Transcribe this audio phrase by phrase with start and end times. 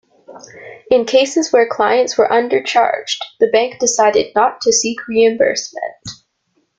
[0.89, 5.99] In cases where clients were undercharged, the bank decided not to seek reimbursement.